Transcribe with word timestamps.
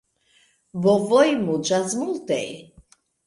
Bovoj 0.85 1.27
muĝas 1.43 1.93
multe. 2.01 2.39